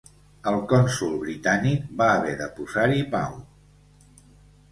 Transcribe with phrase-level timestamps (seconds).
[0.51, 3.37] El cònsol britànic va haver de posar-hi pau.